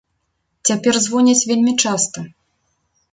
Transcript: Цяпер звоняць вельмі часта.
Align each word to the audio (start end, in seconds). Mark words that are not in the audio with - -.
Цяпер 0.69 0.93
звоняць 1.05 1.47
вельмі 1.51 1.73
часта. 1.83 2.25